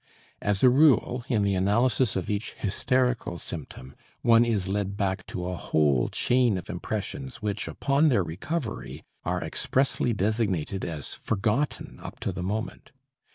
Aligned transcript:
As 0.41 0.63
a 0.63 0.69
rule, 0.71 1.23
in 1.27 1.43
the 1.43 1.53
analysis 1.53 2.15
of 2.15 2.27
each 2.27 2.53
hysterical 2.55 3.37
symptom, 3.37 3.93
one 4.23 4.43
is 4.43 4.67
led 4.67 4.97
back 4.97 5.27
to 5.27 5.45
a 5.47 5.55
whole 5.55 6.09
chain 6.09 6.57
of 6.57 6.71
impressions 6.71 7.43
which, 7.43 7.67
upon 7.67 8.07
their 8.07 8.23
recovery, 8.23 9.03
are 9.23 9.43
expressly 9.43 10.11
designated 10.11 10.83
as 10.83 11.13
forgotten 11.13 11.99
up 12.01 12.19
to 12.21 12.31
the 12.31 12.41
moment. 12.41 12.91